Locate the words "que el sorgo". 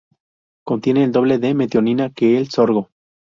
2.09-2.89